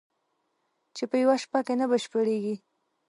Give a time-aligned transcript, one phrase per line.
[0.95, 2.55] چې په یوه شپه کې نه بشپړېږي